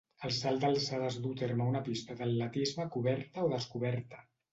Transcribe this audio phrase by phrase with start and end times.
[0.27, 4.23] El salt d'alçada es du a terme a una pista d'atletisme coberta o descoberta.